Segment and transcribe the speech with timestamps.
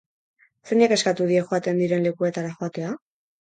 [0.69, 2.97] Zeinek eskatu die joaten diren lekuetara joatea?